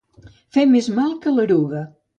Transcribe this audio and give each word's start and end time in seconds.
Fer 0.57 0.63
més 0.71 0.89
mal 1.01 1.15
que 1.27 1.37
l'eruga. 1.39 1.89